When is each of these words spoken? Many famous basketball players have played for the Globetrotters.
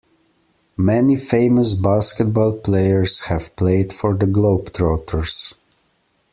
Many 0.77 1.15
famous 1.15 1.75
basketball 1.75 2.53
players 2.57 3.19
have 3.25 3.55
played 3.55 3.93
for 3.93 4.15
the 4.15 4.25
Globetrotters. 4.25 5.53